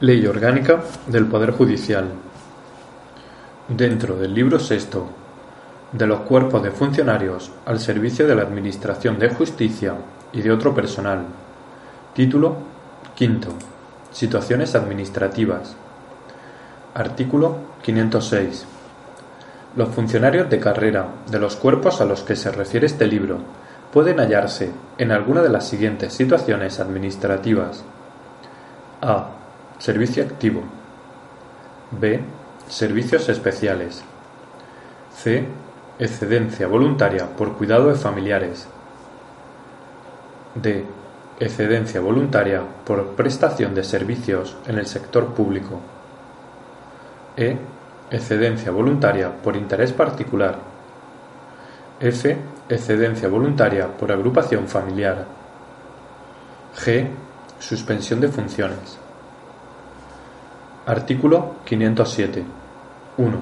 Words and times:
Ley 0.00 0.24
Orgánica 0.28 0.80
del 1.08 1.26
Poder 1.26 1.50
Judicial. 1.50 2.04
Dentro 3.66 4.14
del 4.14 4.32
libro 4.32 4.60
sexto 4.60 5.08
de 5.90 6.06
los 6.06 6.20
cuerpos 6.20 6.62
de 6.62 6.70
funcionarios 6.70 7.50
al 7.66 7.80
servicio 7.80 8.24
de 8.28 8.36
la 8.36 8.42
Administración 8.42 9.18
de 9.18 9.28
Justicia 9.30 9.94
y 10.32 10.42
de 10.42 10.52
otro 10.52 10.72
personal. 10.72 11.24
Título 12.14 12.58
quinto. 13.16 13.48
Situaciones 14.12 14.76
administrativas. 14.76 15.74
Artículo 16.94 17.56
506. 17.82 18.66
Los 19.74 19.88
funcionarios 19.88 20.48
de 20.48 20.60
carrera 20.60 21.08
de 21.28 21.40
los 21.40 21.56
cuerpos 21.56 22.00
a 22.00 22.04
los 22.04 22.22
que 22.22 22.36
se 22.36 22.52
refiere 22.52 22.86
este 22.86 23.08
libro 23.08 23.38
pueden 23.92 24.20
hallarse 24.20 24.70
en 24.96 25.10
alguna 25.10 25.42
de 25.42 25.48
las 25.48 25.66
siguientes 25.66 26.12
situaciones 26.12 26.78
administrativas. 26.78 27.82
A. 29.02 29.37
Servicio 29.78 30.24
activo. 30.24 30.62
B. 31.92 32.20
Servicios 32.68 33.28
especiales. 33.28 34.02
C. 35.14 35.44
Excedencia 36.00 36.66
voluntaria 36.66 37.26
por 37.26 37.56
cuidado 37.56 37.88
de 37.88 37.94
familiares. 37.94 38.66
D. 40.56 40.84
Excedencia 41.38 42.00
voluntaria 42.00 42.62
por 42.84 43.14
prestación 43.14 43.72
de 43.74 43.84
servicios 43.84 44.56
en 44.66 44.78
el 44.78 44.86
sector 44.86 45.32
público. 45.32 45.80
E. 47.36 47.56
Excedencia 48.10 48.72
voluntaria 48.72 49.32
por 49.32 49.56
interés 49.56 49.92
particular. 49.92 50.58
F. 52.00 52.36
Excedencia 52.68 53.28
voluntaria 53.28 53.86
por 53.96 54.10
agrupación 54.10 54.66
familiar. 54.66 55.24
G. 56.76 57.06
Suspensión 57.60 58.20
de 58.20 58.28
funciones. 58.28 58.98
Artículo 60.88 61.56
507. 61.66 62.44
1. 63.18 63.38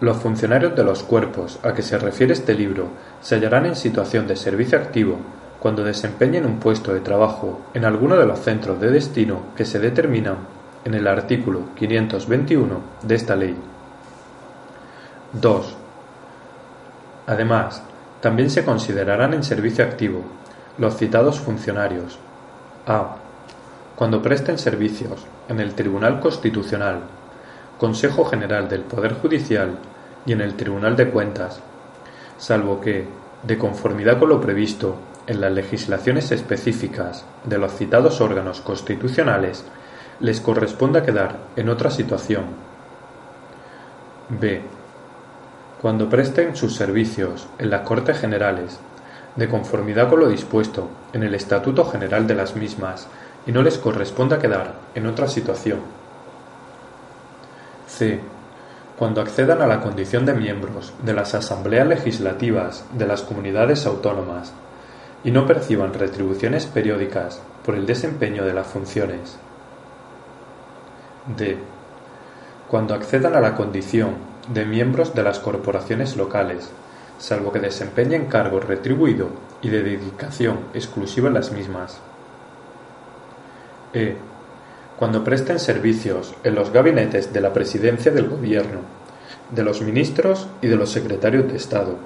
Los 0.00 0.16
funcionarios 0.16 0.74
de 0.74 0.82
los 0.82 1.02
cuerpos 1.02 1.58
a 1.62 1.74
que 1.74 1.82
se 1.82 1.98
refiere 1.98 2.32
este 2.32 2.54
libro 2.54 2.88
se 3.20 3.34
hallarán 3.34 3.66
en 3.66 3.76
situación 3.76 4.26
de 4.26 4.34
servicio 4.34 4.78
activo 4.78 5.18
cuando 5.60 5.84
desempeñen 5.84 6.46
un 6.46 6.60
puesto 6.60 6.94
de 6.94 7.00
trabajo 7.00 7.60
en 7.74 7.84
alguno 7.84 8.16
de 8.16 8.24
los 8.24 8.38
centros 8.38 8.80
de 8.80 8.90
destino 8.90 9.40
que 9.54 9.66
se 9.66 9.78
determinan 9.78 10.38
en 10.86 10.94
el 10.94 11.06
artículo 11.08 11.60
521 11.76 12.80
de 13.02 13.14
esta 13.14 13.36
ley. 13.36 13.54
2. 15.34 15.76
Además, 17.26 17.82
también 18.22 18.48
se 18.48 18.64
considerarán 18.64 19.34
en 19.34 19.44
servicio 19.44 19.84
activo 19.84 20.22
los 20.78 20.96
citados 20.96 21.38
funcionarios 21.38 22.18
a 22.86 23.16
cuando 23.94 24.22
presten 24.22 24.56
servicios 24.56 25.26
en 25.48 25.60
el 25.60 25.74
Tribunal 25.74 26.20
Constitucional, 26.20 27.00
Consejo 27.78 28.24
General 28.24 28.68
del 28.68 28.82
Poder 28.82 29.14
Judicial 29.14 29.78
y 30.26 30.32
en 30.32 30.40
el 30.40 30.54
Tribunal 30.54 30.96
de 30.96 31.10
Cuentas, 31.10 31.60
salvo 32.38 32.80
que, 32.80 33.06
de 33.42 33.58
conformidad 33.58 34.18
con 34.18 34.30
lo 34.30 34.40
previsto 34.40 34.96
en 35.26 35.40
las 35.40 35.52
legislaciones 35.52 36.30
específicas 36.32 37.24
de 37.44 37.58
los 37.58 37.72
citados 37.72 38.20
órganos 38.20 38.60
constitucionales, 38.60 39.64
les 40.20 40.40
corresponda 40.40 41.02
quedar 41.02 41.36
en 41.56 41.68
otra 41.68 41.90
situación. 41.90 42.44
B. 44.28 44.62
Cuando 45.80 46.08
presten 46.08 46.56
sus 46.56 46.76
servicios 46.76 47.46
en 47.58 47.70
las 47.70 47.82
Cortes 47.82 48.18
Generales, 48.18 48.78
de 49.36 49.48
conformidad 49.48 50.08
con 50.08 50.20
lo 50.20 50.28
dispuesto 50.28 50.88
en 51.12 51.24
el 51.24 51.34
Estatuto 51.34 51.84
General 51.84 52.26
de 52.26 52.34
las 52.34 52.54
mismas 52.54 53.08
y 53.46 53.52
no 53.52 53.62
les 53.62 53.78
corresponda 53.78 54.38
quedar 54.38 54.74
en 54.94 55.06
otra 55.06 55.28
situación. 55.28 55.80
C. 57.86 58.20
Cuando 58.98 59.20
accedan 59.20 59.60
a 59.60 59.66
la 59.66 59.80
condición 59.80 60.24
de 60.24 60.34
miembros 60.34 60.92
de 61.02 61.14
las 61.14 61.34
asambleas 61.34 61.86
legislativas 61.86 62.84
de 62.92 63.06
las 63.06 63.22
comunidades 63.22 63.86
autónomas 63.86 64.52
y 65.24 65.30
no 65.30 65.46
perciban 65.46 65.94
retribuciones 65.94 66.66
periódicas 66.66 67.40
por 67.64 67.74
el 67.74 67.86
desempeño 67.86 68.44
de 68.44 68.54
las 68.54 68.66
funciones. 68.66 69.36
D. 71.36 71.56
Cuando 72.68 72.94
accedan 72.94 73.34
a 73.34 73.40
la 73.40 73.54
condición 73.54 74.14
de 74.48 74.64
miembros 74.64 75.14
de 75.14 75.22
las 75.22 75.38
corporaciones 75.38 76.16
locales, 76.16 76.70
salvo 77.18 77.52
que 77.52 77.60
desempeñen 77.60 78.26
cargo 78.26 78.60
retribuido 78.60 79.28
y 79.62 79.70
de 79.70 79.82
dedicación 79.82 80.58
exclusiva 80.74 81.28
en 81.28 81.34
las 81.34 81.52
mismas. 81.52 82.00
E. 83.94 84.16
Cuando 84.98 85.22
presten 85.22 85.60
servicios 85.60 86.34
en 86.42 86.56
los 86.56 86.70
gabinetes 86.70 87.32
de 87.32 87.40
la 87.40 87.52
Presidencia 87.52 88.10
del 88.10 88.28
Gobierno, 88.28 88.80
de 89.50 89.62
los 89.62 89.80
ministros 89.82 90.48
y 90.60 90.66
de 90.66 90.76
los 90.76 90.90
secretarios 90.90 91.46
de 91.46 91.56
Estado, 91.56 91.96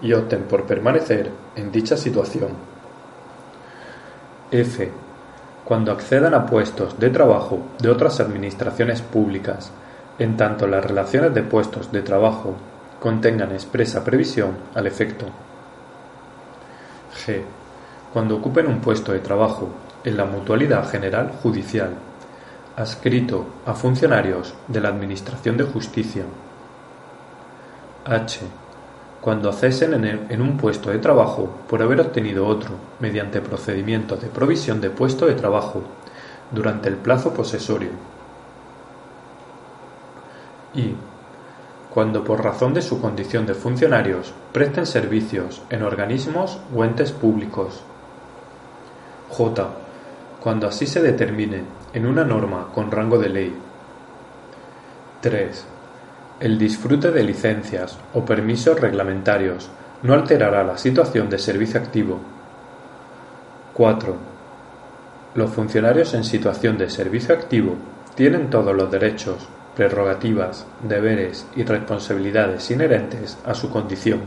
y 0.00 0.12
opten 0.12 0.44
por 0.44 0.64
permanecer 0.64 1.30
en 1.56 1.72
dicha 1.72 1.96
situación. 1.96 2.50
F. 4.50 4.90
Cuando 5.64 5.92
accedan 5.92 6.34
a 6.34 6.46
puestos 6.46 6.98
de 6.98 7.10
trabajo 7.10 7.58
de 7.80 7.88
otras 7.88 8.20
administraciones 8.20 9.02
públicas, 9.02 9.72
en 10.18 10.36
tanto 10.36 10.66
las 10.66 10.84
relaciones 10.84 11.34
de 11.34 11.42
puestos 11.42 11.90
de 11.90 12.02
trabajo 12.02 12.54
contengan 13.00 13.52
expresa 13.52 14.04
previsión 14.04 14.52
al 14.74 14.86
efecto. 14.86 15.26
G. 17.26 17.42
Cuando 18.12 18.36
ocupen 18.36 18.66
un 18.66 18.80
puesto 18.80 19.12
de 19.12 19.18
trabajo 19.18 19.70
en 20.04 20.16
la 20.16 20.26
Mutualidad 20.26 20.88
General 20.88 21.32
Judicial, 21.42 21.90
adscrito 22.76 23.46
a 23.64 23.74
funcionarios 23.74 24.54
de 24.68 24.80
la 24.80 24.90
Administración 24.90 25.56
de 25.56 25.64
Justicia. 25.64 26.24
H. 28.04 28.40
Cuando 29.20 29.52
cesen 29.54 30.04
en, 30.04 30.42
un 30.42 30.58
puesto 30.58 30.90
de 30.90 30.98
trabajo 30.98 31.48
por 31.68 31.80
haber 31.80 32.00
obtenido 32.00 32.46
otro 32.46 32.72
mediante 33.00 33.40
procedimiento 33.40 34.16
de 34.16 34.28
provisión 34.28 34.82
de 34.82 34.90
puesto 34.90 35.24
de 35.24 35.34
trabajo 35.34 35.82
durante 36.50 36.90
el 36.90 36.96
plazo 36.96 37.32
posesorio. 37.32 37.90
Y 40.74 40.94
cuando 41.88 42.22
por 42.24 42.44
razón 42.44 42.74
de 42.74 42.82
su 42.82 43.00
condición 43.00 43.46
de 43.46 43.54
funcionarios 43.54 44.34
presten 44.52 44.84
servicios 44.84 45.62
en 45.70 45.82
organismos 45.82 46.58
o 46.76 46.84
entes 46.84 47.12
públicos. 47.12 47.80
J 49.30 49.83
cuando 50.44 50.68
así 50.68 50.86
se 50.86 51.00
determine 51.00 51.62
en 51.94 52.04
una 52.04 52.22
norma 52.22 52.68
con 52.74 52.90
rango 52.90 53.16
de 53.16 53.30
ley. 53.30 53.54
3. 55.22 55.66
El 56.38 56.58
disfrute 56.58 57.10
de 57.12 57.24
licencias 57.24 57.98
o 58.12 58.26
permisos 58.26 58.78
reglamentarios 58.78 59.70
no 60.02 60.12
alterará 60.12 60.62
la 60.62 60.76
situación 60.76 61.30
de 61.30 61.38
servicio 61.38 61.80
activo. 61.80 62.20
4. 63.72 64.16
Los 65.34 65.50
funcionarios 65.50 66.12
en 66.12 66.24
situación 66.24 66.76
de 66.76 66.90
servicio 66.90 67.34
activo 67.34 67.76
tienen 68.14 68.50
todos 68.50 68.76
los 68.76 68.90
derechos, 68.90 69.48
prerrogativas, 69.74 70.66
deberes 70.82 71.46
y 71.56 71.64
responsabilidades 71.64 72.70
inherentes 72.70 73.38
a 73.46 73.54
su 73.54 73.70
condición. 73.70 74.20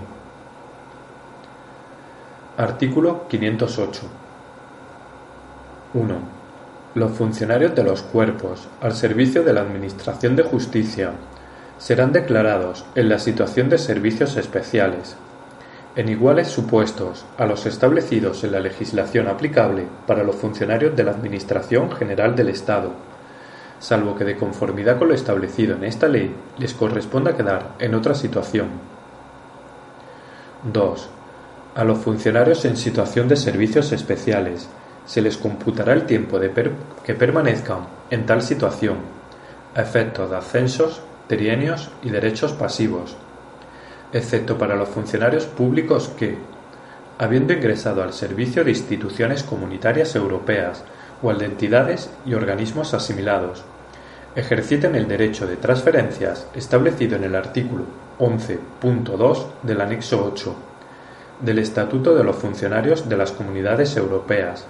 Artículo 2.58 3.28
508. 3.28 4.27
1. 5.98 6.16
Los 6.94 7.12
funcionarios 7.12 7.74
de 7.74 7.84
los 7.84 8.04
cuerpos 8.04 8.68
al 8.82 8.94
servicio 8.94 9.44
de 9.44 9.52
la 9.52 9.62
Administración 9.62 10.36
de 10.36 10.44
Justicia 10.44 11.12
serán 11.80 12.12
declarados 12.12 12.86
en 12.94 13.10
la 13.10 13.18
situación 13.18 13.68
de 13.70 13.80
servicios 13.80 14.38
especiales, 14.38 15.16
en 15.96 16.10
iguales 16.10 16.50
supuestos 16.50 17.26
a 17.40 17.48
los 17.48 17.66
establecidos 17.66 18.44
en 18.44 18.52
la 18.52 18.60
legislación 18.60 19.28
aplicable 19.28 19.88
para 20.06 20.24
los 20.24 20.36
funcionarios 20.36 20.96
de 20.96 21.04
la 21.04 21.12
Administración 21.12 21.92
General 21.92 22.36
del 22.36 22.50
Estado, 22.50 22.92
salvo 23.80 24.16
que 24.16 24.24
de 24.24 24.38
conformidad 24.38 25.00
con 25.00 25.08
lo 25.08 25.16
establecido 25.16 25.76
en 25.76 25.84
esta 25.84 26.08
ley 26.08 26.36
les 26.60 26.76
corresponda 26.76 27.36
quedar 27.36 27.74
en 27.80 27.96
otra 27.96 28.14
situación. 28.14 28.68
2. 30.72 31.10
A 31.74 31.84
los 31.84 31.98
funcionarios 31.98 32.66
en 32.66 32.78
situación 32.78 33.28
de 33.28 33.36
servicios 33.36 33.92
especiales 33.92 34.70
se 35.08 35.22
les 35.22 35.38
computará 35.38 35.94
el 35.94 36.06
tiempo 36.06 36.40
que 36.40 37.14
permanezcan 37.16 37.88
en 38.12 38.26
tal 38.26 38.42
situación, 38.42 38.98
a 39.74 39.82
efectos 39.82 40.30
de 40.30 40.36
ascensos, 40.36 41.02
trienios 41.28 41.90
y 42.04 42.10
derechos 42.10 42.52
pasivos, 42.52 43.16
excepto 44.12 44.58
para 44.58 44.76
los 44.76 44.90
funcionarios 44.90 45.46
públicos 45.46 46.10
que, 46.10 46.38
habiendo 47.18 47.54
ingresado 47.54 48.04
al 48.04 48.14
servicio 48.14 48.64
de 48.64 48.72
instituciones 48.72 49.44
comunitarias 49.44 50.16
europeas 50.16 50.84
o 51.24 51.30
al 51.30 51.40
de 51.40 51.46
entidades 51.46 52.10
y 52.26 52.34
organismos 52.34 52.94
asimilados, 52.94 53.64
ejerciten 54.36 54.96
el 54.96 55.08
derecho 55.08 55.48
de 55.48 55.56
transferencias 55.56 56.48
establecido 56.54 57.16
en 57.16 57.24
el 57.24 57.36
artículo 57.36 57.86
11.2 58.20 59.46
del 59.64 59.82
anexo 59.82 60.24
8 60.34 60.56
del 61.42 61.60
Estatuto 61.60 62.14
de 62.14 62.24
los 62.24 62.36
Funcionarios 62.36 63.08
de 63.08 63.18
las 63.18 63.32
Comunidades 63.32 63.96
Europeas 63.96 64.68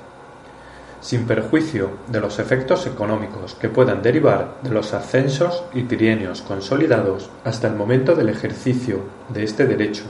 sin 1.02 1.28
perjuicio 1.28 1.92
de 2.08 2.20
los 2.20 2.40
efectos 2.40 2.88
económicos 2.88 3.56
que 3.56 3.70
puedan 3.70 4.02
derivar 4.02 4.56
de 4.64 4.72
los 4.72 4.94
ascensos 4.94 5.64
y 5.74 5.84
trienios 5.84 6.42
consolidados 6.42 7.30
hasta 7.44 7.68
el 7.68 7.76
momento 7.76 8.16
del 8.16 8.30
ejercicio 8.30 9.02
de 9.30 9.44
este 9.44 9.66
derecho. 9.66 10.04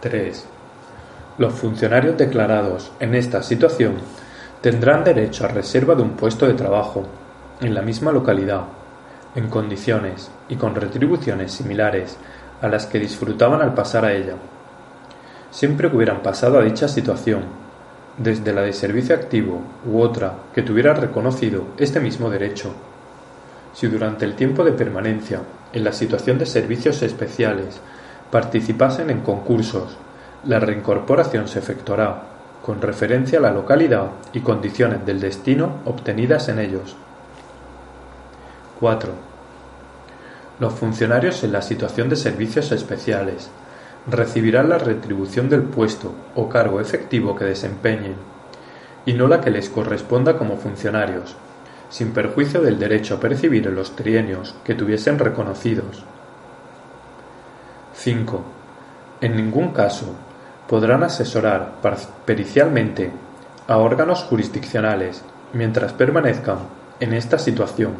3. 0.00 0.46
Los 1.38 1.54
funcionarios 1.54 2.16
declarados 2.16 2.92
en 3.00 3.14
esta 3.14 3.42
situación 3.42 3.94
tendrán 4.60 5.02
derecho 5.02 5.44
a 5.44 5.48
reserva 5.48 5.94
de 5.94 6.02
un 6.02 6.10
puesto 6.10 6.46
de 6.46 6.54
trabajo 6.54 7.04
en 7.60 7.74
la 7.74 7.82
misma 7.82 8.12
localidad, 8.12 8.62
en 9.34 9.48
condiciones 9.48 10.30
y 10.48 10.56
con 10.56 10.74
retribuciones 10.74 11.52
similares 11.52 12.16
a 12.62 12.68
las 12.68 12.86
que 12.86 13.00
disfrutaban 13.00 13.62
al 13.62 13.74
pasar 13.74 14.04
a 14.04 14.12
ella, 14.12 14.34
siempre 15.50 15.90
que 15.90 15.96
hubieran 15.96 16.22
pasado 16.22 16.58
a 16.58 16.62
dicha 16.62 16.86
situación 16.86 17.64
desde 18.18 18.52
la 18.52 18.62
de 18.62 18.72
servicio 18.72 19.14
activo 19.14 19.60
u 19.86 20.00
otra 20.00 20.34
que 20.54 20.62
tuviera 20.62 20.94
reconocido 20.94 21.64
este 21.78 22.00
mismo 22.00 22.30
derecho. 22.30 22.72
Si 23.72 23.88
durante 23.88 24.24
el 24.24 24.34
tiempo 24.34 24.64
de 24.64 24.72
permanencia 24.72 25.40
en 25.72 25.84
la 25.84 25.92
situación 25.92 26.38
de 26.38 26.46
servicios 26.46 27.02
especiales 27.02 27.80
participasen 28.30 29.10
en 29.10 29.20
concursos, 29.20 29.96
la 30.44 30.60
reincorporación 30.60 31.48
se 31.48 31.58
efectuará 31.58 32.22
con 32.64 32.80
referencia 32.80 33.38
a 33.38 33.42
la 33.42 33.50
localidad 33.50 34.10
y 34.32 34.40
condiciones 34.40 35.04
del 35.04 35.20
destino 35.20 35.80
obtenidas 35.84 36.48
en 36.48 36.60
ellos. 36.60 36.96
4. 38.80 39.12
Los 40.60 40.72
funcionarios 40.74 41.42
en 41.44 41.52
la 41.52 41.62
situación 41.62 42.08
de 42.08 42.16
servicios 42.16 42.70
especiales 42.72 43.50
recibirán 44.06 44.68
la 44.68 44.78
retribución 44.78 45.48
del 45.48 45.62
puesto 45.62 46.12
o 46.34 46.48
cargo 46.48 46.80
efectivo 46.80 47.34
que 47.34 47.44
desempeñen, 47.44 48.16
y 49.06 49.14
no 49.14 49.28
la 49.28 49.40
que 49.40 49.50
les 49.50 49.68
corresponda 49.68 50.36
como 50.36 50.56
funcionarios, 50.56 51.36
sin 51.88 52.12
perjuicio 52.12 52.60
del 52.60 52.78
derecho 52.78 53.14
a 53.14 53.20
percibir 53.20 53.66
en 53.66 53.74
los 53.74 53.96
trienios 53.96 54.54
que 54.64 54.74
tuviesen 54.74 55.18
reconocidos. 55.18 56.04
5. 57.94 58.42
En 59.20 59.36
ningún 59.36 59.68
caso 59.72 60.14
podrán 60.68 61.02
asesorar 61.02 61.74
pericialmente 62.24 63.12
a 63.68 63.78
órganos 63.78 64.24
jurisdiccionales 64.24 65.22
mientras 65.52 65.92
permanezcan 65.92 66.58
en 67.00 67.14
esta 67.14 67.38
situación. 67.38 67.92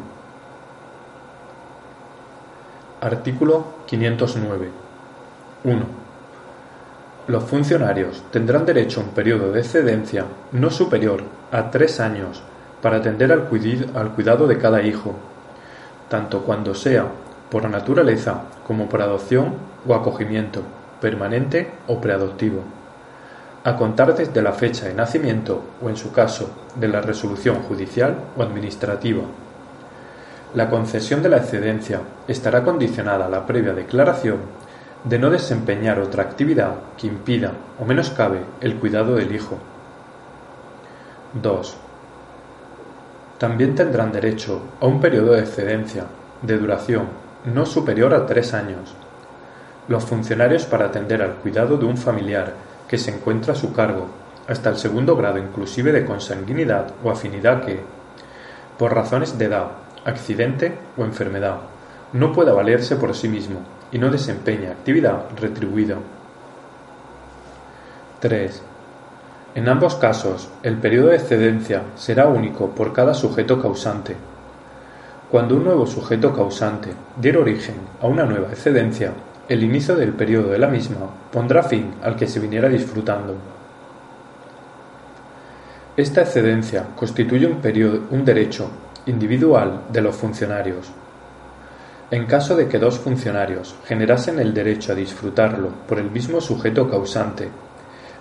Artículo 3.01 3.65
509. 3.85 4.85
1. 5.65 5.83
Los 7.27 7.43
funcionarios 7.45 8.23
tendrán 8.31 8.67
derecho 8.67 9.01
a 9.01 9.03
un 9.03 9.09
periodo 9.09 9.51
de 9.51 9.61
excedencia 9.61 10.25
no 10.51 10.69
superior 10.69 11.23
a 11.51 11.71
tres 11.71 11.99
años 11.99 12.43
para 12.83 12.97
atender 12.97 13.31
al, 13.31 13.45
cuidado 14.11 14.45
de 14.45 14.59
cada 14.59 14.83
hijo, 14.83 15.15
tanto 16.07 16.43
cuando 16.43 16.75
sea 16.75 17.07
por 17.49 17.67
naturaleza 17.67 18.43
como 18.67 18.87
por 18.87 19.01
adopción 19.01 19.55
o 19.87 19.95
acogimiento, 19.95 20.61
permanente 21.01 21.71
o 21.87 21.99
preadoptivo, 21.99 22.61
a 23.63 23.75
contar 23.75 24.13
desde 24.15 24.43
la 24.43 24.53
fecha 24.53 24.85
de 24.85 24.93
nacimiento 24.93 25.63
o, 25.81 25.89
en 25.89 25.97
su 25.97 26.11
caso, 26.11 26.51
de 26.75 26.89
la 26.89 27.01
resolución 27.01 27.63
judicial 27.63 28.15
o 28.37 28.43
administrativa. 28.43 29.23
La 30.53 30.69
concesión 30.69 31.23
de 31.23 31.29
la 31.29 31.37
excedencia 31.37 32.01
estará 32.27 32.63
condicionada 32.63 33.25
a 33.25 33.29
la 33.29 33.47
previa 33.47 33.73
declaración 33.73 34.64
de 35.05 35.19
no 35.19 35.29
desempeñar 35.29 35.99
otra 35.99 36.23
actividad 36.23 36.75
que 36.97 37.07
impida 37.07 37.53
o 37.79 37.85
menoscabe 37.85 38.41
el 38.61 38.75
cuidado 38.75 39.15
del 39.15 39.35
hijo. 39.35 39.57
2. 41.41 41.77
También 43.37 43.75
tendrán 43.75 44.11
derecho 44.11 44.61
a 44.81 44.85
un 44.87 44.99
periodo 44.99 45.33
de 45.33 45.41
excedencia, 45.41 46.05
de 46.41 46.57
duración 46.57 47.25
no 47.45 47.65
superior 47.65 48.13
a 48.15 48.25
tres 48.25 48.55
años, 48.55 48.95
los 49.87 50.03
funcionarios 50.05 50.65
para 50.65 50.85
atender 50.85 51.21
al 51.21 51.35
cuidado 51.35 51.77
de 51.77 51.85
un 51.85 51.97
familiar 51.97 52.53
que 52.87 52.97
se 52.97 53.11
encuentra 53.11 53.53
a 53.53 53.55
su 53.55 53.71
cargo, 53.71 54.07
hasta 54.47 54.69
el 54.69 54.77
segundo 54.77 55.15
grado 55.15 55.37
inclusive 55.37 55.91
de 55.91 56.05
consanguinidad 56.05 56.87
o 57.03 57.11
afinidad 57.11 57.63
que, 57.63 57.81
por 58.79 58.95
razones 58.95 59.37
de 59.37 59.45
edad, 59.45 59.67
accidente 60.05 60.75
o 60.97 61.03
enfermedad, 61.03 61.57
no 62.13 62.31
pueda 62.31 62.53
valerse 62.53 62.95
por 62.95 63.15
sí 63.15 63.27
mismo 63.27 63.59
y 63.91 63.99
no 63.99 64.09
desempeña 64.09 64.71
actividad 64.71 65.25
retribuida. 65.39 65.97
3. 68.19 68.61
En 69.55 69.69
ambos 69.69 69.95
casos, 69.95 70.49
el 70.63 70.77
periodo 70.77 71.07
de 71.07 71.15
excedencia 71.15 71.83
será 71.95 72.27
único 72.27 72.71
por 72.71 72.91
cada 72.91 73.13
sujeto 73.13 73.61
causante. 73.61 74.15
Cuando 75.31 75.55
un 75.55 75.63
nuevo 75.63 75.87
sujeto 75.87 76.33
causante 76.33 76.91
diera 77.17 77.39
origen 77.39 77.75
a 78.01 78.07
una 78.07 78.25
nueva 78.25 78.49
excedencia, 78.49 79.13
el 79.47 79.63
inicio 79.63 79.95
del 79.95 80.13
periodo 80.13 80.49
de 80.49 80.57
la 80.57 80.67
misma 80.67 80.97
pondrá 81.31 81.63
fin 81.63 81.93
al 82.03 82.15
que 82.15 82.27
se 82.27 82.39
viniera 82.39 82.67
disfrutando. 82.67 83.35
Esta 85.95 86.21
excedencia 86.21 86.87
constituye 86.95 87.45
un, 87.45 87.61
un 88.11 88.25
derecho 88.25 88.69
individual 89.05 89.83
de 89.91 90.01
los 90.01 90.15
funcionarios, 90.15 90.91
en 92.11 92.25
caso 92.25 92.55
de 92.55 92.67
que 92.67 92.79
dos 92.79 92.99
funcionarios 92.99 93.75
generasen 93.85 94.39
el 94.39 94.53
derecho 94.53 94.91
a 94.91 94.95
disfrutarlo 94.95 95.69
por 95.87 95.99
el 95.99 96.11
mismo 96.11 96.39
sujeto 96.39 96.89
causante, 96.89 97.49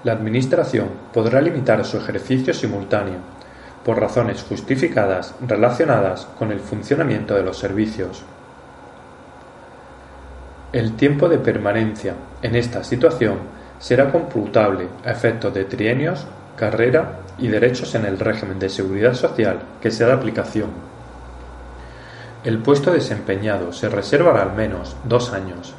la 0.05 0.13
Administración 0.13 0.89
podrá 1.13 1.41
limitar 1.41 1.85
su 1.85 1.97
ejercicio 1.99 2.55
simultáneo, 2.55 3.19
por 3.85 4.01
razones 4.01 4.43
justificadas 4.43 5.35
relacionadas 5.47 6.27
con 6.39 6.51
el 6.51 6.61
funcionamiento 6.61 7.35
de 7.35 7.43
los 7.43 7.59
servicios. 7.59 8.23
El 10.73 10.97
tiempo 10.97 11.29
de 11.29 11.39
permanencia 11.39 12.15
en 12.43 12.57
esta 12.57 12.83
situación 12.83 13.39
será 13.79 14.11
computable 14.11 14.89
a 15.05 15.11
efectos 15.11 15.53
de 15.53 15.65
trienios, 15.65 16.27
carrera 16.57 17.21
y 17.39 17.49
derechos 17.49 17.95
en 17.95 18.07
el 18.07 18.19
régimen 18.19 18.59
de 18.59 18.71
seguridad 18.71 19.15
social 19.15 19.61
que 19.81 19.91
sea 19.91 20.09
de 20.09 20.15
aplicación. 20.15 20.94
El 22.45 22.59
puesto 22.59 22.93
desempeñado 22.93 23.73
se 23.73 23.89
reservará 23.89 24.43
al 24.43 24.53
menos 24.53 24.99
dos 25.05 25.33
años. 25.33 25.73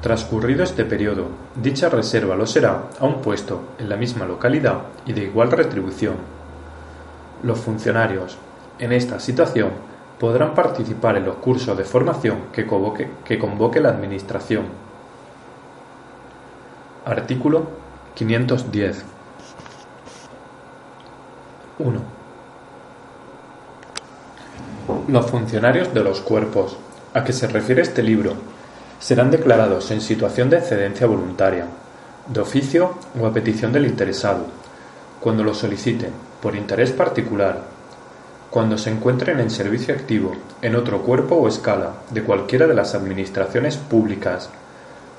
Transcurrido 0.00 0.64
este 0.64 0.86
periodo, 0.86 1.26
dicha 1.54 1.90
reserva 1.90 2.34
lo 2.34 2.46
será 2.46 2.84
a 2.98 3.04
un 3.04 3.20
puesto 3.20 3.60
en 3.78 3.90
la 3.90 3.96
misma 3.96 4.24
localidad 4.24 4.78
y 5.04 5.12
de 5.12 5.24
igual 5.24 5.50
retribución. 5.50 6.14
Los 7.42 7.60
funcionarios, 7.60 8.38
en 8.78 8.92
esta 8.92 9.20
situación, 9.20 9.72
podrán 10.18 10.54
participar 10.54 11.18
en 11.18 11.26
los 11.26 11.36
cursos 11.36 11.76
de 11.76 11.84
formación 11.84 12.44
que 12.50 12.66
convoque, 12.66 13.10
que 13.22 13.38
convoque 13.38 13.80
la 13.80 13.90
Administración. 13.90 14.64
Artículo 17.04 17.66
510. 18.14 19.04
1. 21.80 22.13
Los 25.08 25.30
funcionarios 25.30 25.94
de 25.94 26.04
los 26.04 26.20
cuerpos 26.20 26.76
a 27.14 27.24
que 27.24 27.32
se 27.32 27.46
refiere 27.46 27.80
este 27.80 28.02
libro 28.02 28.34
serán 28.98 29.30
declarados 29.30 29.90
en 29.90 30.00
situación 30.00 30.50
de 30.50 30.58
excedencia 30.58 31.06
voluntaria, 31.06 31.66
de 32.26 32.40
oficio 32.40 32.94
o 33.18 33.26
a 33.26 33.32
petición 33.32 33.72
del 33.72 33.86
interesado, 33.86 34.46
cuando 35.20 35.42
lo 35.42 35.54
soliciten 35.54 36.10
por 36.42 36.54
interés 36.54 36.92
particular, 36.92 37.62
cuando 38.50 38.76
se 38.76 38.90
encuentren 38.90 39.40
en 39.40 39.50
servicio 39.50 39.94
activo 39.94 40.32
en 40.60 40.76
otro 40.76 41.02
cuerpo 41.02 41.36
o 41.36 41.48
escala 41.48 41.92
de 42.10 42.22
cualquiera 42.22 42.66
de 42.66 42.74
las 42.74 42.94
administraciones 42.94 43.76
públicas 43.76 44.50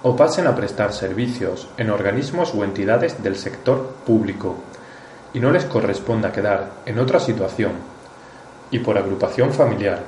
o 0.04 0.16
pasen 0.16 0.46
a 0.46 0.56
prestar 0.56 0.94
servicios 0.94 1.68
en 1.78 1.90
organismos 1.90 2.54
o 2.54 2.64
entidades 2.64 3.24
del 3.24 3.36
sector 3.36 3.96
público 4.06 4.58
y 5.34 5.40
no 5.40 5.52
les 5.52 5.66
corresponda 5.66 6.32
quedar 6.32 6.72
en 6.86 7.00
otra 7.00 7.20
situación 7.20 7.95
y 8.72 8.80
por 8.80 8.98
agrupación 8.98 9.54
familiar, 9.54 10.00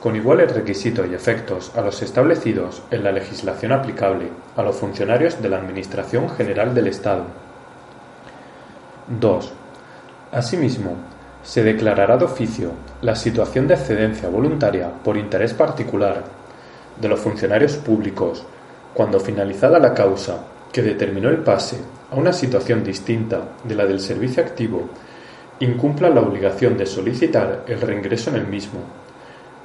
con 0.00 0.14
iguales 0.14 0.54
requisitos 0.54 1.06
y 1.10 1.14
efectos 1.14 1.72
a 1.76 1.80
los 1.80 2.02
establecidos 2.02 2.82
en 2.90 3.04
la 3.04 3.12
legislación 3.12 3.72
aplicable 3.72 4.28
a 4.56 4.62
los 4.62 4.76
funcionarios 4.76 5.42
de 5.42 5.48
la 5.48 5.58
Administración 5.58 6.28
General 6.30 6.74
del 6.74 6.86
Estado. 6.88 7.24
2. 9.08 9.52
Asimismo, 10.32 10.96
se 11.42 11.62
declarará 11.62 12.16
de 12.16 12.26
oficio 12.26 12.72
la 13.00 13.16
situación 13.16 13.66
de 13.66 13.74
excedencia 13.74 14.28
voluntaria 14.28 14.90
por 15.02 15.16
interés 15.16 15.54
particular 15.54 16.24
de 17.00 17.08
los 17.08 17.20
funcionarios 17.20 17.76
públicos 17.76 18.44
cuando 18.92 19.20
finalizada 19.20 19.78
la 19.78 19.94
causa 19.94 20.44
que 20.72 20.82
determinó 20.82 21.28
el 21.28 21.38
pase 21.38 21.78
a 22.10 22.16
una 22.16 22.32
situación 22.32 22.84
distinta 22.84 23.40
de 23.64 23.74
la 23.74 23.86
del 23.86 24.00
servicio 24.00 24.42
activo 24.42 24.88
incumpla 25.60 26.10
la 26.10 26.20
obligación 26.20 26.76
de 26.76 26.86
solicitar 26.86 27.64
el 27.66 27.80
reingreso 27.80 28.30
en 28.30 28.36
el 28.36 28.46
mismo, 28.46 28.80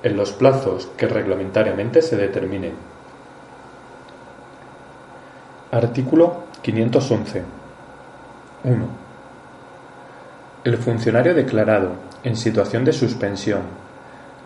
en 0.02 0.18
los 0.18 0.32
plazos 0.32 0.90
que 0.98 1.08
reglamentariamente 1.08 2.02
se 2.02 2.18
determinen. 2.18 2.74
Artículo 5.72 6.44
511. 6.62 7.44
1. 8.64 8.86
El 10.64 10.78
funcionario 10.78 11.34
declarado 11.34 11.92
en 12.24 12.38
situación 12.38 12.86
de 12.86 12.94
suspensión 12.94 13.62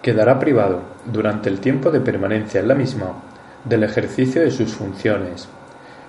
quedará 0.02 0.40
privado, 0.40 0.82
durante 1.06 1.50
el 1.50 1.60
tiempo 1.60 1.92
de 1.92 2.00
permanencia 2.00 2.62
en 2.62 2.68
la 2.68 2.76
misma, 2.76 3.14
del 3.66 3.84
ejercicio 3.84 4.42
de 4.42 4.52
sus 4.52 4.74
funciones 4.74 5.48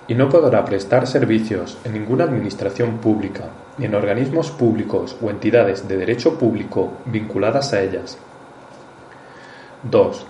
y 0.07 0.15
no 0.15 0.29
podrá 0.29 0.65
prestar 0.65 1.05
servicios 1.05 1.77
en 1.83 1.93
ninguna 1.93 2.23
administración 2.23 2.97
pública, 2.97 3.43
en 3.81 3.95
organismos 3.95 4.51
públicos 4.51 5.15
o 5.21 5.29
entidades 5.29 5.87
de 5.87 5.97
derecho 5.97 6.37
público 6.37 6.93
vinculadas 7.05 7.73
a 7.73 7.81
ellas. 7.81 8.17
2. 9.83 10.25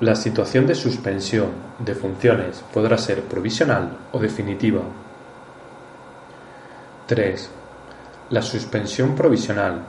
La 0.00 0.14
situación 0.14 0.66
de 0.66 0.74
suspensión 0.74 1.48
de 1.78 1.94
funciones 1.94 2.64
podrá 2.72 2.96
ser 2.96 3.22
provisional 3.22 3.98
o 4.12 4.18
definitiva. 4.18 4.80
3. 7.06 7.50
La 8.30 8.42
suspensión 8.42 9.14
provisional 9.14 9.80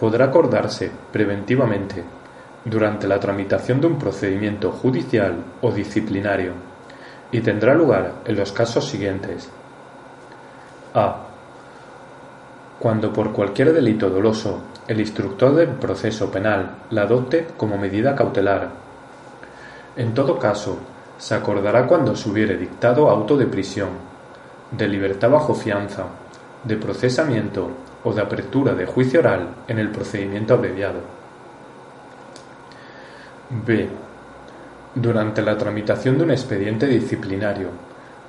podrá 0.00 0.26
acordarse 0.26 0.90
preventivamente 1.12 2.02
durante 2.64 3.06
la 3.06 3.20
tramitación 3.20 3.80
de 3.80 3.88
un 3.88 3.98
procedimiento 3.98 4.72
judicial 4.72 5.36
o 5.60 5.70
disciplinario 5.70 6.52
y 7.30 7.40
tendrá 7.40 7.74
lugar 7.74 8.14
en 8.24 8.36
los 8.36 8.52
casos 8.52 8.88
siguientes. 8.88 9.50
A. 10.94 11.31
Cuando 12.82 13.12
por 13.12 13.30
cualquier 13.30 13.72
delito 13.72 14.10
doloso 14.10 14.60
el 14.88 14.98
instructor 14.98 15.54
del 15.54 15.68
proceso 15.68 16.32
penal 16.32 16.78
la 16.90 17.02
adopte 17.02 17.46
como 17.56 17.78
medida 17.78 18.16
cautelar. 18.16 18.70
En 19.94 20.12
todo 20.14 20.36
caso, 20.36 20.78
se 21.16 21.36
acordará 21.36 21.86
cuando 21.86 22.16
se 22.16 22.28
hubiere 22.28 22.56
dictado 22.56 23.08
auto 23.08 23.36
de 23.36 23.46
prisión, 23.46 23.90
de 24.72 24.88
libertad 24.88 25.30
bajo 25.30 25.54
fianza, 25.54 26.06
de 26.64 26.76
procesamiento 26.76 27.70
o 28.02 28.12
de 28.12 28.22
apertura 28.22 28.74
de 28.74 28.84
juicio 28.84 29.20
oral 29.20 29.50
en 29.68 29.78
el 29.78 29.92
procedimiento 29.92 30.54
abreviado. 30.54 31.02
B 33.64 33.88
durante 34.96 35.40
la 35.40 35.56
tramitación 35.56 36.18
de 36.18 36.24
un 36.24 36.32
expediente 36.32 36.88
disciplinario, 36.88 37.68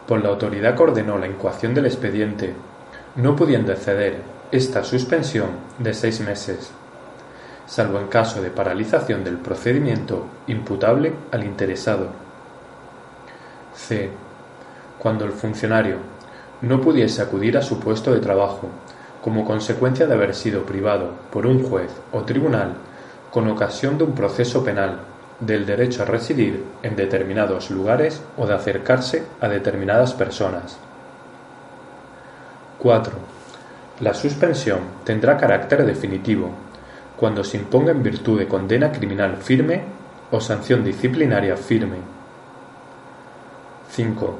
por 0.08 0.22
la 0.22 0.30
autoridad 0.30 0.76
que 0.76 0.84
ordenó 0.84 1.18
la 1.18 1.26
incoación 1.26 1.74
del 1.74 1.88
expediente, 1.88 2.54
no 3.16 3.36
pudiendo 3.36 3.72
exceder 3.72 4.33
esta 4.54 4.84
suspensión 4.84 5.50
de 5.80 5.96
seis 5.96 6.20
meses, 6.20 6.70
salvo 7.66 7.98
en 7.98 8.06
caso 8.06 8.40
de 8.40 8.52
paralización 8.52 9.24
del 9.24 9.38
procedimiento 9.38 10.28
imputable 10.46 11.12
al 11.32 11.44
interesado. 11.44 12.10
C. 13.74 14.12
Cuando 15.00 15.26
el 15.26 15.32
funcionario 15.32 15.98
no 16.62 16.80
pudiese 16.82 17.24
acudir 17.24 17.58
a 17.58 17.64
su 17.64 17.80
puesto 17.80 18.14
de 18.14 18.20
trabajo 18.20 18.70
como 19.24 19.44
consecuencia 19.44 20.06
de 20.06 20.14
haber 20.14 20.36
sido 20.36 20.68
privado 20.68 21.10
por 21.32 21.48
un 21.48 21.64
juez 21.64 21.90
o 22.12 22.22
tribunal 22.22 22.76
con 23.32 23.50
ocasión 23.50 23.98
de 23.98 24.04
un 24.04 24.14
proceso 24.14 24.64
penal 24.64 25.00
del 25.40 25.66
derecho 25.66 26.04
a 26.04 26.06
residir 26.06 26.64
en 26.84 26.96
determinados 26.96 27.72
lugares 27.72 28.22
o 28.38 28.46
de 28.46 28.54
acercarse 28.54 29.24
a 29.42 29.48
determinadas 29.48 30.14
personas. 30.14 30.78
4. 32.78 33.33
La 34.00 34.14
suspensión 34.16 34.80
tendrá 35.04 35.38
carácter 35.38 35.86
definitivo 35.86 36.50
cuando 37.16 37.44
se 37.44 37.58
imponga 37.58 37.92
en 37.92 38.02
virtud 38.02 38.40
de 38.40 38.48
condena 38.48 38.92
criminal 38.92 39.38
firme 39.38 39.84
o 40.32 40.42
sanción 40.42 40.84
disciplinaria 40.84 41.56
firme. 41.56 41.98
5. 43.92 44.40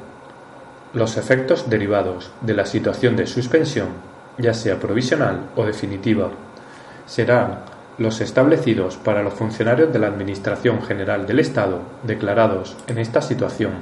Los 0.92 1.16
efectos 1.16 1.70
derivados 1.70 2.32
de 2.40 2.54
la 2.54 2.66
situación 2.66 3.14
de 3.14 3.28
suspensión, 3.28 3.88
ya 4.38 4.54
sea 4.54 4.80
provisional 4.80 5.50
o 5.54 5.64
definitiva, 5.64 6.30
serán 7.06 7.60
los 7.96 8.20
establecidos 8.20 8.96
para 8.96 9.22
los 9.22 9.34
funcionarios 9.34 9.92
de 9.92 10.00
la 10.00 10.08
Administración 10.08 10.82
General 10.82 11.28
del 11.28 11.38
Estado 11.38 11.80
declarados 12.02 12.76
en 12.88 12.98
esta 12.98 13.22
situación. 13.22 13.72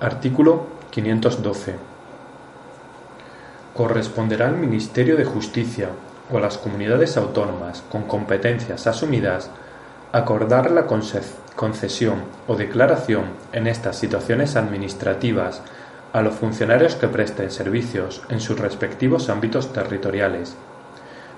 Artículo 0.00 0.66
512. 0.90 1.91
Corresponderá 3.74 4.48
al 4.48 4.56
Ministerio 4.56 5.16
de 5.16 5.24
Justicia 5.24 5.88
o 6.30 6.38
a 6.38 6.40
las 6.40 6.58
comunidades 6.58 7.16
autónomas 7.16 7.82
con 7.90 8.02
competencias 8.02 8.86
asumidas 8.86 9.50
acordar 10.12 10.70
la 10.70 10.86
concesión 10.86 12.22
o 12.46 12.56
declaración 12.56 13.24
en 13.52 13.66
estas 13.66 13.98
situaciones 13.98 14.56
administrativas 14.56 15.62
a 16.12 16.20
los 16.20 16.34
funcionarios 16.34 16.96
que 16.96 17.08
presten 17.08 17.50
servicios 17.50 18.22
en 18.28 18.40
sus 18.40 18.58
respectivos 18.58 19.30
ámbitos 19.30 19.72
territoriales 19.72 20.54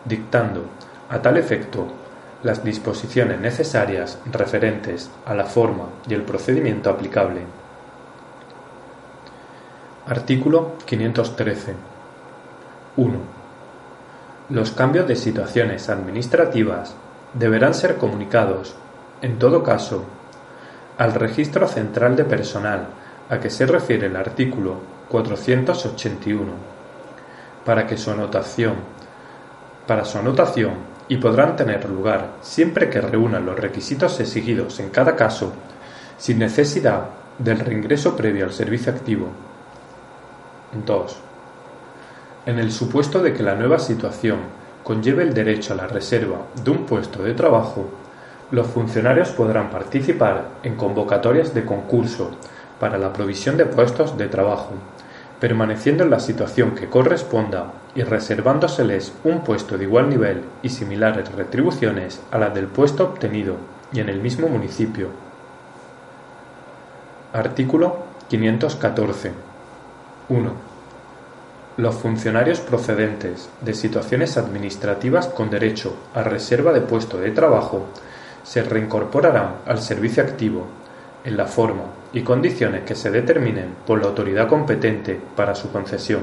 dictando, 0.05 0.65
a 1.09 1.23
tal 1.23 1.37
efecto, 1.37 1.87
las 2.43 2.63
disposiciones 2.63 3.41
necesarias 3.41 4.19
referentes 4.31 5.11
a 5.25 5.35
la 5.35 5.45
forma 5.45 5.87
y 6.07 6.15
el 6.15 6.23
procedimiento 6.23 6.91
aplicable. 6.91 7.41
Artículo 10.07 10.73
513. 10.85 11.94
1. 12.97 13.19
Los 14.51 14.71
cambios 14.73 15.09
de 15.09 15.17
situaciones 15.17 15.89
administrativas 15.89 16.95
deberán 17.33 17.75
ser 17.75 17.97
comunicados, 17.97 18.75
en 19.23 19.39
todo 19.39 19.63
caso, 19.63 20.05
al 20.99 21.15
Registro 21.15 21.67
Central 21.67 22.15
de 22.17 22.25
Personal 22.25 22.87
a 23.31 23.41
que 23.41 23.51
se 23.51 23.67
refiere 23.67 24.07
el 24.07 24.17
artículo 24.17 24.77
481, 25.09 26.53
para 27.65 27.87
que 27.87 27.97
su 27.97 28.11
anotación 28.11 28.75
su 30.05 30.19
anotación 30.19 30.73
y 31.09 31.19
podrán 31.19 31.57
tener 31.57 31.89
lugar 31.89 32.37
siempre 32.41 32.89
que 32.89 33.01
reúnan 33.01 33.45
los 33.45 33.59
requisitos 33.59 34.19
exigidos 34.21 34.81
en 34.81 34.89
cada 34.89 35.15
caso, 35.15 35.53
sin 36.17 36.39
necesidad 36.39 37.05
del 37.39 37.59
reingreso 37.59 38.17
previo 38.17 38.47
al 38.47 38.53
servicio 38.53 38.93
activo. 38.93 39.29
2. 40.87 41.24
En 42.47 42.59
el 42.59 42.73
supuesto 42.73 43.23
de 43.23 43.33
que 43.33 43.43
la 43.43 43.55
nueva 43.55 43.79
situación 43.79 44.39
conlleve 44.83 45.23
el 45.23 45.35
derecho 45.35 45.73
a 45.73 45.77
la 45.77 45.87
reserva 45.87 46.39
de 46.63 46.71
un 46.71 46.85
puesto 46.85 47.23
de 47.23 47.35
trabajo, 47.35 47.89
los 48.51 48.67
funcionarios 48.67 49.31
podrán 49.31 49.71
participar 49.71 50.49
en 50.63 50.77
convocatorias 50.77 51.55
de 51.55 51.65
concurso 51.65 52.33
para 52.79 52.99
la 52.99 53.13
provisión 53.13 53.57
de 53.57 53.67
puestos 53.67 54.19
de 54.19 54.29
trabajo 54.29 54.75
permaneciendo 55.45 56.05
en 56.05 56.11
la 56.11 56.21
situación 56.21 56.75
que 56.75 56.89
corresponda 56.89 57.73
y 57.95 58.03
reservándoseles 58.03 59.13
un 59.25 59.41
puesto 59.41 59.77
de 59.77 59.85
igual 59.85 60.09
nivel 60.09 60.43
y 60.63 60.71
similares 60.71 61.31
retribuciones 61.33 62.23
a 62.31 62.39
las 62.39 62.55
del 62.55 62.67
puesto 62.67 63.05
obtenido 63.05 63.57
y 63.93 64.01
en 64.01 64.09
el 64.09 64.21
mismo 64.21 64.49
municipio. 64.49 65.09
Artículo 67.35 67.99
514. 68.29 69.33
1. 70.31 70.74
Los 71.77 71.97
funcionarios 71.97 72.61
procedentes 72.61 73.49
de 73.61 73.75
situaciones 73.75 74.37
administrativas 74.37 75.27
con 75.27 75.51
derecho 75.51 75.97
a 76.15 76.23
reserva 76.23 76.73
de 76.73 76.81
puesto 76.81 77.19
de 77.19 77.33
trabajo 77.33 77.87
se 78.45 78.63
reincorporarán 78.63 79.57
al 79.67 79.81
servicio 79.81 80.23
activo 80.23 80.67
en 81.25 81.37
la 81.37 81.47
forma 81.47 81.83
y 82.13 82.23
condiciones 82.23 82.85
que 82.85 82.95
se 82.95 83.11
determinen 83.11 83.75
por 83.87 84.01
la 84.01 84.07
autoridad 84.07 84.47
competente 84.47 85.21
para 85.35 85.57
su 85.57 85.73
concesión. 85.73 86.23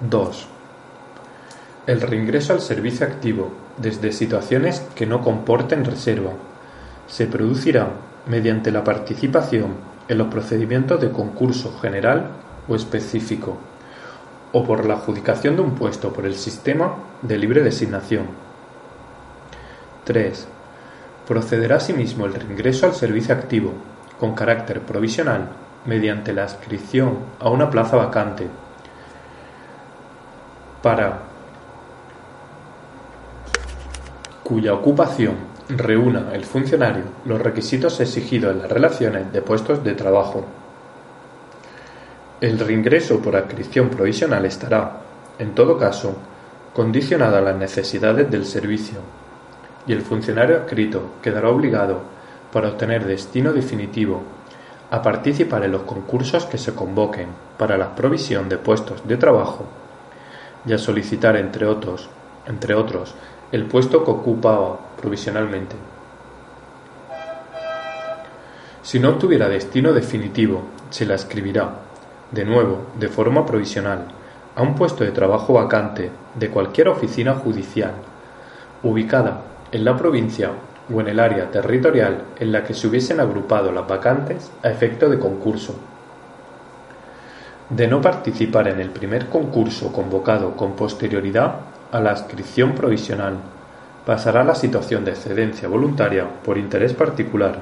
2. 0.00 0.48
El 1.86 2.00
reingreso 2.00 2.54
al 2.54 2.62
servicio 2.62 3.06
activo 3.06 3.52
desde 3.76 4.12
situaciones 4.12 4.80
que 4.94 5.04
no 5.04 5.20
comporten 5.20 5.84
reserva 5.84 6.30
se 7.06 7.26
producirá 7.26 7.88
mediante 8.26 8.70
la 8.70 8.84
participación 8.84 9.74
en 10.08 10.16
los 10.16 10.28
procedimientos 10.28 10.98
de 10.98 11.10
concurso 11.10 11.76
general 11.78 12.30
o 12.68 12.74
específico 12.74 13.56
o 14.52 14.64
por 14.64 14.86
la 14.86 14.94
adjudicación 14.94 15.56
de 15.56 15.62
un 15.62 15.74
puesto 15.74 16.12
por 16.12 16.26
el 16.26 16.36
sistema 16.36 16.94
de 17.22 17.38
libre 17.38 17.62
designación. 17.62 18.26
3 20.04 20.48
procederá 21.26 21.76
asimismo 21.76 22.26
el 22.26 22.34
reingreso 22.34 22.86
al 22.86 22.94
servicio 22.94 23.34
activo, 23.34 23.72
con 24.20 24.34
carácter 24.34 24.80
provisional, 24.80 25.48
mediante 25.86 26.32
la 26.32 26.44
adscripción 26.44 27.18
a 27.40 27.48
una 27.48 27.70
plaza 27.70 27.96
vacante, 27.96 28.46
para 30.82 31.20
cuya 34.42 34.74
ocupación 34.74 35.36
reúna 35.68 36.28
el 36.34 36.44
funcionario 36.44 37.04
los 37.24 37.40
requisitos 37.40 37.98
exigidos 38.00 38.52
en 38.52 38.62
las 38.62 38.70
relaciones 38.70 39.32
de 39.32 39.40
puestos 39.40 39.82
de 39.82 39.94
trabajo. 39.94 40.44
El 42.44 42.58
reingreso 42.58 43.20
por 43.20 43.36
adscripción 43.36 43.88
provisional 43.88 44.44
estará, 44.44 45.00
en 45.38 45.54
todo 45.54 45.78
caso, 45.78 46.14
condicionado 46.74 47.38
a 47.38 47.40
las 47.40 47.56
necesidades 47.56 48.30
del 48.30 48.44
servicio 48.44 48.98
y 49.86 49.94
el 49.94 50.02
funcionario 50.02 50.56
adscrito 50.56 51.12
quedará 51.22 51.48
obligado, 51.48 52.02
para 52.52 52.68
obtener 52.68 53.06
destino 53.06 53.54
definitivo, 53.54 54.22
a 54.90 55.00
participar 55.00 55.64
en 55.64 55.72
los 55.72 55.84
concursos 55.84 56.44
que 56.44 56.58
se 56.58 56.74
convoquen 56.74 57.28
para 57.56 57.78
la 57.78 57.94
provisión 57.94 58.50
de 58.50 58.58
puestos 58.58 59.08
de 59.08 59.16
trabajo 59.16 59.64
y 60.66 60.74
a 60.74 60.78
solicitar 60.78 61.36
entre 61.36 61.64
otros, 61.64 62.10
entre 62.46 62.74
otros 62.74 63.14
el 63.52 63.64
puesto 63.64 64.04
que 64.04 64.10
ocupaba 64.10 64.78
provisionalmente. 65.00 65.76
Si 68.82 69.00
no 69.00 69.14
tuviera 69.14 69.48
destino 69.48 69.94
definitivo, 69.94 70.64
se 70.90 71.06
la 71.06 71.14
escribirá, 71.14 71.84
de 72.30 72.44
nuevo, 72.44 72.86
de 72.98 73.08
forma 73.08 73.46
provisional, 73.46 74.06
a 74.56 74.62
un 74.62 74.74
puesto 74.74 75.04
de 75.04 75.10
trabajo 75.10 75.54
vacante 75.54 76.10
de 76.34 76.50
cualquier 76.50 76.88
oficina 76.88 77.34
judicial, 77.34 77.92
ubicada 78.82 79.42
en 79.72 79.84
la 79.84 79.96
provincia 79.96 80.50
o 80.92 81.00
en 81.00 81.08
el 81.08 81.20
área 81.20 81.50
territorial 81.50 82.22
en 82.38 82.52
la 82.52 82.62
que 82.64 82.74
se 82.74 82.86
hubiesen 82.86 83.20
agrupado 83.20 83.72
las 83.72 83.88
vacantes 83.88 84.50
a 84.62 84.70
efecto 84.70 85.08
de 85.08 85.18
concurso. 85.18 85.74
De 87.70 87.88
no 87.88 88.00
participar 88.00 88.68
en 88.68 88.80
el 88.80 88.90
primer 88.90 89.28
concurso 89.28 89.92
convocado 89.92 90.54
con 90.56 90.76
posterioridad 90.76 91.56
a 91.90 92.00
la 92.00 92.12
inscripción 92.12 92.72
provisional, 92.72 93.38
pasará 94.04 94.42
a 94.42 94.44
la 94.44 94.54
situación 94.54 95.04
de 95.04 95.12
excedencia 95.12 95.66
voluntaria 95.66 96.26
por 96.44 96.58
interés 96.58 96.92
particular 96.92 97.58